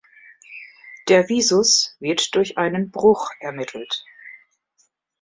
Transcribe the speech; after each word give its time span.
Der 1.09 1.29
Visus 1.29 1.95
wird 1.99 2.33
durch 2.33 2.57
einen 2.57 2.89
Bruch 2.89 3.29
ermittelt. 3.39 4.03